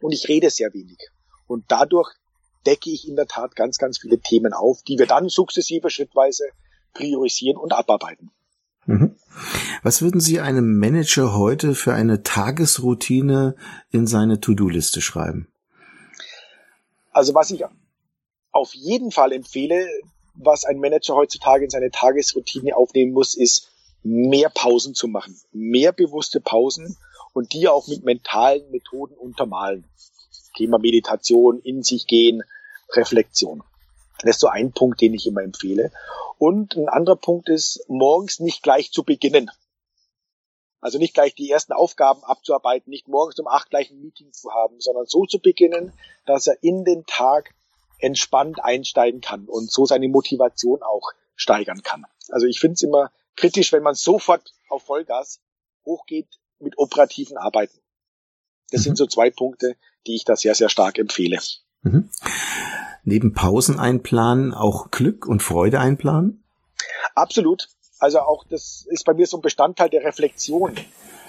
und 0.00 0.12
ich 0.12 0.28
rede 0.28 0.50
sehr 0.50 0.72
wenig. 0.74 0.98
Und 1.46 1.64
dadurch 1.68 2.10
decke 2.66 2.90
ich 2.90 3.08
in 3.08 3.16
der 3.16 3.26
Tat 3.26 3.56
ganz, 3.56 3.78
ganz 3.78 3.98
viele 3.98 4.18
Themen 4.20 4.52
auf, 4.52 4.82
die 4.82 4.98
wir 4.98 5.06
dann 5.06 5.28
sukzessive, 5.28 5.90
schrittweise 5.90 6.44
priorisieren 6.94 7.56
und 7.56 7.72
abarbeiten. 7.72 8.30
Mhm. 8.86 9.16
Was 9.82 10.02
würden 10.02 10.20
Sie 10.20 10.40
einem 10.40 10.78
Manager 10.78 11.34
heute 11.34 11.74
für 11.74 11.94
eine 11.94 12.22
Tagesroutine 12.22 13.56
in 13.90 14.06
seine 14.06 14.40
To-Do-Liste 14.40 15.00
schreiben? 15.00 15.48
Also 17.12 17.34
was 17.34 17.50
ich 17.50 17.64
auf 18.50 18.74
jeden 18.74 19.10
Fall 19.10 19.32
empfehle, 19.32 19.86
was 20.34 20.64
ein 20.64 20.78
Manager 20.78 21.14
heutzutage 21.14 21.64
in 21.64 21.70
seine 21.70 21.90
Tagesroutine 21.90 22.76
aufnehmen 22.76 23.12
muss, 23.12 23.34
ist 23.34 23.70
mehr 24.02 24.50
Pausen 24.50 24.94
zu 24.94 25.08
machen, 25.08 25.38
mehr 25.52 25.92
bewusste 25.92 26.40
Pausen 26.40 26.96
und 27.32 27.52
die 27.52 27.68
auch 27.68 27.86
mit 27.86 28.04
mentalen 28.04 28.68
Methoden 28.70 29.14
untermalen. 29.14 29.84
Thema 30.52 30.78
Meditation, 30.78 31.60
in 31.60 31.82
sich 31.82 32.06
gehen, 32.06 32.42
Reflexion. 32.90 33.62
Das 34.20 34.36
ist 34.36 34.40
so 34.40 34.48
ein 34.48 34.72
Punkt, 34.72 35.00
den 35.00 35.14
ich 35.14 35.26
immer 35.26 35.42
empfehle. 35.42 35.90
Und 36.38 36.76
ein 36.76 36.88
anderer 36.88 37.16
Punkt 37.16 37.48
ist, 37.48 37.84
morgens 37.88 38.40
nicht 38.40 38.62
gleich 38.62 38.92
zu 38.92 39.04
beginnen. 39.04 39.50
Also 40.80 40.98
nicht 40.98 41.14
gleich 41.14 41.34
die 41.34 41.50
ersten 41.50 41.72
Aufgaben 41.72 42.24
abzuarbeiten, 42.24 42.90
nicht 42.90 43.06
morgens 43.06 43.38
um 43.38 43.46
acht 43.46 43.70
gleich 43.70 43.90
ein 43.90 44.00
Meeting 44.00 44.32
zu 44.32 44.52
haben, 44.52 44.80
sondern 44.80 45.06
so 45.06 45.26
zu 45.26 45.38
beginnen, 45.38 45.92
dass 46.26 46.48
er 46.48 46.60
in 46.62 46.84
den 46.84 47.06
Tag 47.06 47.54
entspannt 47.98 48.62
einsteigen 48.62 49.20
kann 49.20 49.46
und 49.46 49.70
so 49.70 49.86
seine 49.86 50.08
Motivation 50.08 50.82
auch 50.82 51.12
steigern 51.36 51.82
kann. 51.82 52.04
Also 52.30 52.46
ich 52.46 52.58
finde 52.58 52.74
es 52.74 52.82
immer 52.82 53.12
kritisch, 53.36 53.72
wenn 53.72 53.84
man 53.84 53.94
sofort 53.94 54.54
auf 54.68 54.82
Vollgas 54.82 55.40
hochgeht 55.84 56.26
mit 56.58 56.78
operativen 56.78 57.36
Arbeiten. 57.36 57.78
Das 58.72 58.80
mhm. 58.80 58.84
sind 58.84 58.98
so 58.98 59.06
zwei 59.06 59.30
Punkte, 59.30 59.76
die 60.06 60.16
ich 60.16 60.24
da 60.24 60.34
sehr, 60.36 60.54
sehr 60.54 60.68
stark 60.68 60.98
empfehle. 60.98 61.38
Mhm 61.82 62.10
neben 63.04 63.32
Pausen 63.32 63.78
einplanen 63.78 64.54
auch 64.54 64.90
Glück 64.90 65.26
und 65.26 65.42
Freude 65.42 65.80
einplanen? 65.80 66.44
Absolut. 67.14 67.68
Also 67.98 68.20
auch 68.20 68.44
das 68.48 68.86
ist 68.88 69.04
bei 69.04 69.14
mir 69.14 69.26
so 69.26 69.38
ein 69.38 69.42
Bestandteil 69.42 69.88
der 69.88 70.04
Reflexion. 70.04 70.74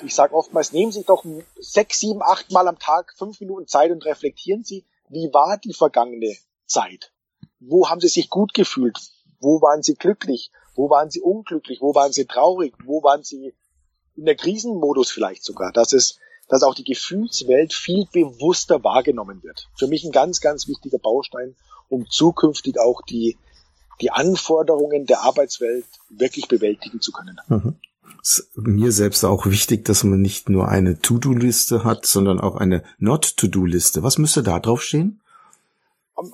Ich 0.05 0.15
sage 0.15 0.33
oftmals, 0.33 0.73
nehmen 0.73 0.91
Sie 0.91 1.03
doch 1.03 1.23
sechs, 1.59 1.99
sieben, 1.99 2.21
acht 2.21 2.51
Mal 2.51 2.67
am 2.67 2.79
Tag 2.79 3.13
fünf 3.17 3.39
Minuten 3.39 3.67
Zeit 3.67 3.91
und 3.91 4.05
reflektieren 4.05 4.63
Sie, 4.63 4.85
wie 5.09 5.29
war 5.33 5.57
die 5.57 5.73
vergangene 5.73 6.35
Zeit? 6.65 7.11
Wo 7.59 7.89
haben 7.89 8.01
Sie 8.01 8.07
sich 8.07 8.29
gut 8.29 8.53
gefühlt? 8.53 8.99
Wo 9.39 9.61
waren 9.61 9.83
Sie 9.83 9.93
glücklich? 9.93 10.51
Wo 10.75 10.89
waren 10.89 11.11
Sie 11.11 11.21
unglücklich? 11.21 11.79
Wo 11.81 11.93
waren 11.93 12.11
Sie 12.11 12.25
traurig? 12.25 12.73
Wo 12.83 13.03
waren 13.03 13.23
Sie 13.23 13.53
in 14.15 14.25
der 14.25 14.35
Krisenmodus 14.35 15.11
vielleicht 15.11 15.43
sogar? 15.43 15.71
Das 15.71 15.93
ist 15.93 16.19
dass 16.49 16.63
auch 16.63 16.75
die 16.75 16.83
Gefühlswelt 16.83 17.73
viel 17.73 18.05
bewusster 18.11 18.83
wahrgenommen 18.83 19.43
wird. 19.43 19.69
Für 19.77 19.87
mich 19.87 20.03
ein 20.03 20.11
ganz, 20.11 20.41
ganz 20.41 20.67
wichtiger 20.67 20.99
Baustein, 20.99 21.55
um 21.89 22.05
zukünftig 22.09 22.79
auch 22.79 23.01
die, 23.01 23.37
die 24.01 24.11
Anforderungen 24.11 25.05
der 25.05 25.21
Arbeitswelt 25.21 25.85
wirklich 26.09 26.47
bewältigen 26.47 27.01
zu 27.01 27.11
können. 27.11 27.39
Mhm. 27.47 27.75
Ist 28.21 28.49
mir 28.55 28.91
selbst 28.91 29.25
auch 29.25 29.45
wichtig, 29.45 29.83
dass 29.85 30.03
man 30.03 30.21
nicht 30.21 30.47
nur 30.49 30.69
eine 30.69 30.99
To-Do-Liste 30.99 31.83
hat, 31.83 32.05
sondern 32.05 32.39
auch 32.39 32.55
eine 32.55 32.83
Not-To-Do-Liste. 32.99 34.03
Was 34.03 34.17
müsste 34.17 34.43
da 34.43 34.59
drauf 34.59 34.81
stehen? 34.81 35.21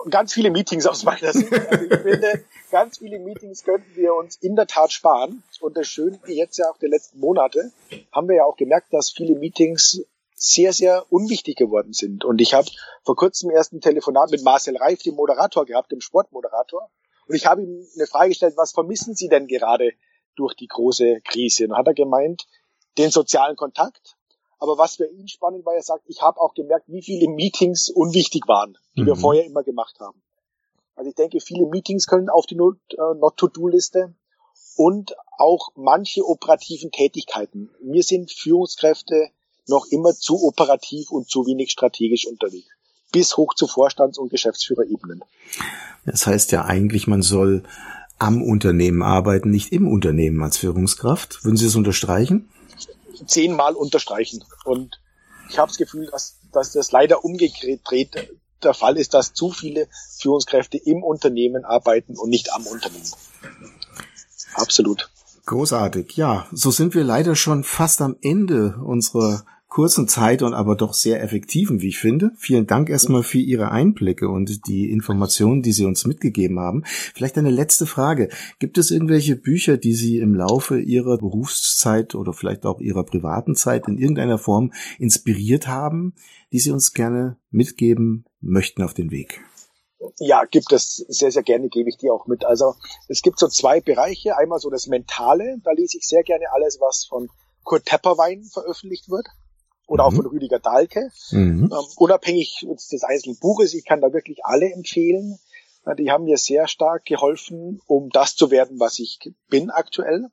Ganz 0.09 0.33
viele 0.33 0.51
Meetings 0.51 0.85
aus 0.85 1.03
meiner 1.03 1.33
Sicht. 1.33 1.51
Also 1.51 1.85
ich 1.85 1.99
finde, 1.99 2.43
ganz 2.71 2.97
viele 2.97 3.19
Meetings 3.19 3.63
könnten 3.63 3.95
wir 3.95 4.15
uns 4.15 4.37
in 4.37 4.55
der 4.55 4.67
Tat 4.67 4.91
sparen. 4.91 5.43
Und 5.59 5.77
das 5.77 5.87
Schöne 5.87 6.19
jetzt 6.27 6.57
ja 6.57 6.69
auch 6.69 6.77
der 6.77 6.89
letzten 6.89 7.19
Monate 7.19 7.71
haben 8.11 8.27
wir 8.27 8.37
ja 8.37 8.45
auch 8.45 8.57
gemerkt, 8.57 8.93
dass 8.93 9.11
viele 9.11 9.35
Meetings 9.35 10.03
sehr, 10.35 10.71
sehr 10.71 11.05
unwichtig 11.09 11.57
geworden 11.57 11.93
sind. 11.93 12.23
Und 12.23 12.39
ich 12.39 12.53
habe 12.53 12.69
vor 13.03 13.15
kurzem 13.15 13.51
erst 13.51 13.73
ein 13.73 13.81
Telefonat 13.81 14.31
mit 14.31 14.43
Marcel 14.43 14.77
Reif, 14.77 15.03
dem 15.03 15.15
Moderator, 15.15 15.65
gehabt, 15.65 15.91
dem 15.91 16.01
Sportmoderator. 16.01 16.89
Und 17.27 17.35
ich 17.35 17.45
habe 17.45 17.61
ihm 17.61 17.85
eine 17.95 18.07
Frage 18.07 18.29
gestellt, 18.29 18.55
was 18.55 18.71
vermissen 18.71 19.15
Sie 19.15 19.27
denn 19.27 19.47
gerade 19.47 19.91
durch 20.35 20.55
die 20.55 20.67
große 20.67 21.21
Krise? 21.21 21.65
Und 21.65 21.77
hat 21.77 21.87
er 21.87 21.93
gemeint, 21.93 22.47
den 22.97 23.11
sozialen 23.11 23.55
Kontakt. 23.55 24.15
Aber 24.59 24.77
was 24.77 24.97
für 24.97 25.07
ihn 25.07 25.27
spannend 25.27 25.65
war, 25.65 25.73
er 25.73 25.81
sagt, 25.81 26.03
ich 26.07 26.21
habe 26.21 26.39
auch 26.39 26.53
gemerkt, 26.53 26.85
wie 26.87 27.01
viele 27.01 27.29
Meetings 27.29 27.89
unwichtig 27.89 28.47
waren, 28.47 28.77
die 28.95 29.01
mhm. 29.01 29.07
wir 29.07 29.15
vorher 29.15 29.45
immer 29.45 29.63
gemacht 29.63 29.99
haben. 29.99 30.21
Also 30.95 31.09
ich 31.09 31.15
denke, 31.15 31.39
viele 31.39 31.65
Meetings 31.65 32.07
können 32.07 32.29
auf 32.29 32.45
die 32.45 32.55
äh, 32.55 33.15
Not-to-Do-Liste 33.19 34.13
und 34.75 35.15
auch 35.37 35.69
manche 35.75 36.25
operativen 36.27 36.91
Tätigkeiten. 36.91 37.69
Mir 37.81 38.03
sind 38.03 38.31
Führungskräfte 38.31 39.29
noch 39.67 39.85
immer 39.91 40.13
zu 40.13 40.43
operativ 40.43 41.11
und 41.11 41.29
zu 41.29 41.45
wenig 41.45 41.71
strategisch 41.71 42.27
unterwegs. 42.27 42.67
Bis 43.11 43.37
hoch 43.37 43.53
zu 43.53 43.67
Vorstands- 43.67 44.17
und 44.17 44.29
Geschäftsführerebenen. 44.29 45.23
Das 46.05 46.27
heißt 46.27 46.51
ja 46.51 46.65
eigentlich, 46.65 47.07
man 47.07 47.21
soll 47.21 47.63
am 48.17 48.43
Unternehmen 48.43 49.01
arbeiten, 49.01 49.49
nicht 49.49 49.71
im 49.71 49.87
Unternehmen 49.87 50.43
als 50.43 50.57
Führungskraft. 50.57 51.43
Würden 51.45 51.55
Sie 51.55 51.65
das 51.65 51.75
unterstreichen? 51.75 52.49
Zehnmal 53.27 53.75
unterstreichen. 53.75 54.43
Und 54.65 54.99
ich 55.49 55.57
habe 55.57 55.69
das 55.69 55.77
Gefühl, 55.77 56.07
dass, 56.11 56.37
dass 56.51 56.73
das 56.73 56.91
leider 56.91 57.23
umgedreht 57.23 58.11
der 58.63 58.73
Fall 58.73 58.97
ist, 58.97 59.13
dass 59.13 59.33
zu 59.33 59.51
viele 59.51 59.87
Führungskräfte 60.17 60.77
im 60.77 61.03
Unternehmen 61.03 61.65
arbeiten 61.65 62.17
und 62.17 62.29
nicht 62.29 62.53
am 62.53 62.65
Unternehmen. 62.67 63.11
Absolut. 64.53 65.09
Großartig. 65.45 66.15
Ja, 66.17 66.47
so 66.51 66.69
sind 66.69 66.93
wir 66.93 67.03
leider 67.03 67.35
schon 67.35 67.63
fast 67.63 68.01
am 68.01 68.17
Ende 68.21 68.75
unserer 68.83 69.45
kurzen 69.69 70.07
Zeit 70.07 70.41
und 70.41 70.55
aber 70.55 70.75
doch 70.75 70.93
sehr 70.93 71.21
effektiven, 71.21 71.79
wie 71.79 71.89
ich 71.89 71.99
finde. 71.99 72.31
Vielen 72.37 72.65
Dank 72.65 72.89
erstmal 72.89 73.21
für 73.21 73.37
Ihre 73.37 73.69
Einblicke 73.69 74.27
und 74.27 74.67
die 74.67 74.89
Informationen, 74.89 75.61
die 75.61 75.71
Sie 75.71 75.85
uns 75.85 76.05
mitgegeben 76.05 76.59
haben. 76.59 76.83
Vielleicht 76.85 77.37
eine 77.37 77.51
letzte 77.51 77.85
Frage. 77.85 78.29
Gibt 78.57 78.79
es 78.79 78.89
irgendwelche 78.89 79.35
Bücher, 79.35 79.77
die 79.77 79.93
Sie 79.93 80.17
im 80.17 80.33
Laufe 80.33 80.79
Ihrer 80.79 81.19
Berufszeit 81.19 82.15
oder 82.15 82.33
vielleicht 82.33 82.65
auch 82.65 82.79
Ihrer 82.79 83.03
privaten 83.03 83.55
Zeit 83.55 83.87
in 83.87 83.99
irgendeiner 83.99 84.39
Form 84.39 84.73
inspiriert 84.97 85.67
haben, 85.67 86.15
die 86.51 86.59
Sie 86.59 86.71
uns 86.71 86.93
gerne 86.93 87.37
mitgeben 87.51 88.25
möchten 88.41 88.81
auf 88.81 88.95
den 88.95 89.11
Weg? 89.11 89.39
Ja, 90.17 90.45
gibt 90.45 90.71
es 90.71 91.05
sehr, 91.07 91.31
sehr 91.31 91.43
gerne, 91.43 91.69
gebe 91.69 91.89
ich 91.89 91.97
dir 91.97 92.11
auch 92.11 92.25
mit. 92.25 92.43
Also 92.43 92.73
es 93.07 93.21
gibt 93.21 93.37
so 93.37 93.47
zwei 93.47 93.81
Bereiche. 93.81 94.35
Einmal 94.35 94.59
so 94.59 94.71
das 94.71 94.87
Mentale, 94.87 95.57
da 95.63 95.71
lese 95.73 95.97
ich 95.97 96.07
sehr 96.07 96.23
gerne 96.23 96.45
alles, 96.53 96.79
was 96.79 97.05
von 97.07 97.29
Kurt 97.63 97.85
Tepperwein 97.85 98.43
veröffentlicht 98.45 99.09
wird 99.09 99.27
oder 99.89 100.05
auch 100.05 100.11
mhm. 100.11 100.17
von 100.17 100.25
Rüdiger 100.27 100.59
Dahlke. 100.59 101.11
Mhm. 101.31 101.69
Ähm, 101.71 101.85
unabhängig 101.97 102.65
des 102.69 103.03
einzelnen 103.03 103.37
Buches, 103.39 103.73
ich 103.73 103.85
kann 103.85 104.01
da 104.01 104.13
wirklich 104.13 104.45
alle 104.45 104.71
empfehlen. 104.71 105.39
Die 105.97 106.11
haben 106.11 106.25
mir 106.25 106.37
sehr 106.37 106.67
stark 106.67 107.05
geholfen, 107.05 107.81
um 107.87 108.09
das 108.09 108.35
zu 108.35 108.51
werden, 108.51 108.79
was 108.79 108.99
ich 108.99 109.17
bin 109.49 109.69
aktuell. 109.69 110.27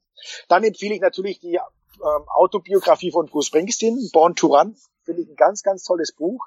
Dann 0.49 0.65
empfehle 0.65 0.95
ich 0.95 1.01
natürlich 1.01 1.41
die 1.41 1.55
ähm, 1.55 2.29
Autobiografie 2.35 3.13
von 3.13 3.27
Bruce 3.27 3.47
Springsteen, 3.47 4.11
Born 4.13 4.35
to 4.35 4.49
Run. 4.49 4.77
Finde 5.05 5.23
ich 5.23 5.29
ein 5.29 5.37
ganz, 5.37 5.63
ganz 5.63 5.85
tolles 5.85 6.13
Buch. 6.13 6.47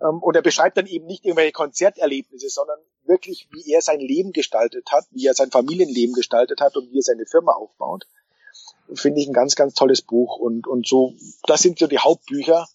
Ähm, 0.00 0.22
und 0.22 0.34
er 0.34 0.42
beschreibt 0.42 0.76
dann 0.76 0.86
eben 0.86 1.06
nicht 1.06 1.24
irgendwelche 1.24 1.52
Konzerterlebnisse, 1.52 2.48
sondern 2.48 2.78
wirklich, 3.04 3.48
wie 3.52 3.72
er 3.72 3.82
sein 3.82 4.00
Leben 4.00 4.32
gestaltet 4.32 4.90
hat, 4.90 5.04
wie 5.10 5.26
er 5.26 5.34
sein 5.34 5.50
Familienleben 5.50 6.14
gestaltet 6.14 6.60
hat 6.60 6.76
und 6.76 6.90
wie 6.90 6.98
er 6.98 7.02
seine 7.02 7.26
Firma 7.26 7.52
aufbaut. 7.52 8.06
Finde 8.92 9.20
ich 9.20 9.26
ein 9.26 9.32
ganz, 9.32 9.54
ganz 9.54 9.74
tolles 9.74 10.02
Buch. 10.02 10.36
Und, 10.36 10.66
und 10.66 10.86
so, 10.86 11.14
das 11.46 11.60
sind 11.60 11.78
so 11.78 11.86
die 11.86 11.98
Hauptbücher, 11.98 12.66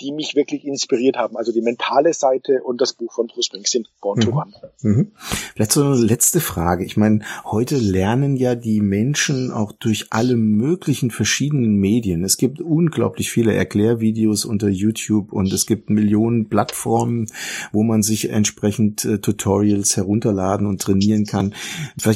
die 0.00 0.12
mich 0.12 0.34
wirklich 0.34 0.64
inspiriert 0.64 1.16
haben. 1.16 1.36
Also 1.36 1.52
die 1.52 1.60
mentale 1.60 2.12
Seite 2.14 2.62
und 2.62 2.80
das 2.80 2.94
Buch 2.94 3.12
von 3.12 3.26
Bruce 3.26 3.46
Springsteen, 3.46 3.86
Born 4.00 4.18
mhm. 4.18 4.22
to 4.22 4.30
Run. 4.30 4.54
Mhm. 4.82 5.12
Vielleicht 5.54 5.72
so 5.72 5.84
eine 5.84 5.96
letzte 5.96 6.40
Frage. 6.40 6.84
Ich 6.84 6.96
meine, 6.96 7.20
heute 7.44 7.76
lernen 7.76 8.36
ja 8.36 8.54
die 8.54 8.80
Menschen 8.80 9.50
auch 9.50 9.72
durch 9.72 10.06
alle 10.10 10.36
möglichen 10.36 11.10
verschiedenen 11.10 11.76
Medien. 11.76 12.24
Es 12.24 12.36
gibt 12.36 12.60
unglaublich 12.60 13.30
viele 13.30 13.54
Erklärvideos 13.54 14.44
unter 14.44 14.68
YouTube 14.68 15.32
und 15.32 15.52
es 15.52 15.66
gibt 15.66 15.90
Millionen 15.90 16.48
Plattformen, 16.48 17.26
wo 17.72 17.82
man 17.82 18.02
sich 18.02 18.30
entsprechend 18.30 19.04
äh, 19.04 19.18
Tutorials 19.18 19.96
herunterladen 19.96 20.66
und 20.66 20.80
trainieren 20.80 21.26
kann. 21.26 21.54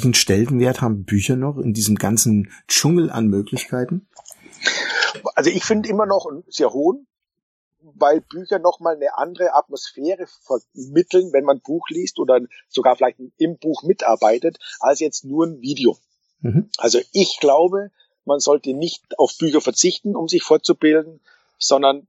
Einen 0.05 0.15
Stellenwert 0.15 0.81
haben 0.81 1.05
Bücher 1.05 1.37
noch 1.37 1.59
in 1.59 1.73
diesem 1.73 1.95
ganzen 1.95 2.51
Dschungel 2.69 3.11
an 3.11 3.29
Möglichkeiten? 3.29 4.07
Also 5.35 5.51
ich 5.51 5.65
finde 5.65 5.89
immer 5.89 6.07
noch 6.07 6.27
einen 6.31 6.45
sehr 6.49 6.73
hohen, 6.73 7.07
weil 7.95 8.21
Bücher 8.21 8.59
nochmal 8.59 8.97
eine 8.97 9.17
andere 9.17 9.55
Atmosphäre 9.55 10.27
vermitteln, 10.27 11.33
wenn 11.33 11.45
man 11.45 11.61
Buch 11.61 11.89
liest 11.89 12.19
oder 12.19 12.41
sogar 12.69 12.97
vielleicht 12.97 13.19
im 13.39 13.59
Buch 13.59 13.83
mitarbeitet, 13.83 14.59
als 14.81 15.01
jetzt 15.01 15.25
nur 15.25 15.47
ein 15.47 15.61
Video. 15.61 15.97
Mhm. 16.41 16.69
Also 16.79 17.01
ich 17.13 17.39
glaube, 17.41 17.91
man 18.25 18.41
sollte 18.41 18.75
nicht 18.75 19.19
auf 19.19 19.37
Bücher 19.39 19.61
verzichten, 19.61 20.17
um 20.17 20.29
sich 20.29 20.43
fortzubilden, 20.43 21.21
sondern 21.59 22.07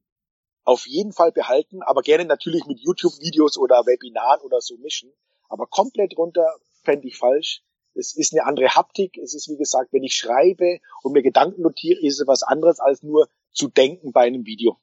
auf 0.63 0.87
jeden 0.87 1.13
Fall 1.13 1.31
behalten, 1.31 1.83
aber 1.83 2.01
gerne 2.01 2.25
natürlich 2.25 2.65
mit 2.65 2.79
YouTube-Videos 2.79 3.57
oder 3.57 3.85
Webinaren 3.85 4.41
oder 4.41 4.61
so 4.61 4.77
mischen. 4.77 5.11
Aber 5.47 5.67
komplett 5.67 6.17
runter 6.17 6.55
fände 6.83 7.07
ich 7.07 7.17
falsch. 7.17 7.61
Es 7.93 8.15
ist 8.15 8.33
eine 8.33 8.45
andere 8.45 8.75
Haptik. 8.75 9.17
Es 9.17 9.35
ist, 9.35 9.47
wie 9.47 9.57
gesagt, 9.57 9.93
wenn 9.93 10.03
ich 10.03 10.15
schreibe 10.15 10.79
und 11.03 11.13
mir 11.13 11.21
Gedanken 11.21 11.61
notiere, 11.61 12.01
ist 12.01 12.19
es 12.19 12.27
was 12.27 12.43
anderes 12.43 12.79
als 12.79 13.03
nur 13.03 13.29
zu 13.51 13.67
denken 13.67 14.11
bei 14.11 14.21
einem 14.21 14.45
Video. 14.45 14.77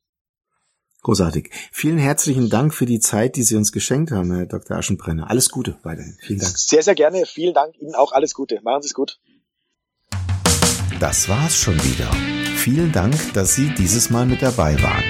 Großartig. 1.03 1.51
Vielen 1.73 1.99
herzlichen 1.99 2.49
Dank 2.49 2.73
für 2.73 2.87
die 2.87 3.01
Zeit, 3.01 3.35
die 3.35 3.43
Sie 3.43 3.57
uns 3.57 3.73
geschenkt 3.73 4.13
haben, 4.13 4.33
Herr 4.33 4.47
Dr. 4.47 4.77
Aschenbrenner. 4.77 5.29
Alles 5.29 5.51
Gute 5.51 5.77
weiterhin. 5.83 6.17
Vielen 6.21 6.39
Dank. 6.39 6.57
Sehr, 6.57 6.83
sehr 6.83 6.95
gerne. 6.95 7.27
Vielen 7.27 7.55
Dank. 7.55 7.75
Ihnen 7.81 7.97
auch 7.97 8.13
alles 8.13 8.35
Gute. 8.35 8.61
Machen 8.63 8.83
Sie 8.83 8.89
es 8.89 8.95
gut. 8.95 9.19
Das 11.01 11.29
war's 11.29 11.57
schon 11.57 11.75
wieder. 11.83 12.09
Vielen 12.57 12.93
Dank, 12.93 13.17
dass 13.33 13.57
Sie 13.57 13.75
dieses 13.75 14.11
Mal 14.11 14.27
mit 14.27 14.43
dabei 14.43 14.81
waren. 14.81 15.03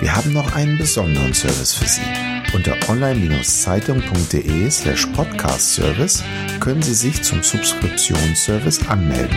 Wir 0.00 0.16
haben 0.16 0.32
noch 0.32 0.56
einen 0.56 0.76
besonderen 0.76 1.32
Service 1.32 1.74
für 1.74 1.86
Sie. 1.86 2.02
Unter 2.52 2.76
online-zeitung.de 2.88 4.70
slash 4.70 5.06
podcast 5.06 5.74
service 5.74 6.24
können 6.58 6.82
Sie 6.82 6.94
sich 6.94 7.22
zum 7.22 7.44
Subskriptionsservice 7.44 8.88
anmelden. 8.88 9.36